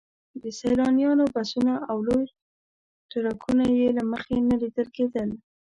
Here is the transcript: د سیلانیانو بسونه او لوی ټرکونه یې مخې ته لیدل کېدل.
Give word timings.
د 0.41 0.43
سیلانیانو 0.59 1.25
بسونه 1.35 1.73
او 1.89 1.97
لوی 2.07 2.25
ټرکونه 3.11 3.65
یې 3.79 3.87
مخې 4.11 4.37
ته 4.47 4.53
لیدل 4.61 4.87
کېدل. 4.95 5.29